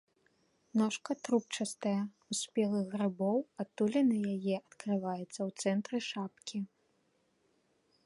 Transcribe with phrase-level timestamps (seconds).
[0.79, 6.57] Ножка трубчастая, у спелых грыбоў адтуліна яе адкрываецца ў цэнтры шапкі.